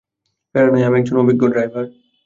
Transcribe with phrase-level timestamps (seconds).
[0.55, 1.85] প্যারা নাই, আমি একজন অভিজ্ঞ ড্রাইভার।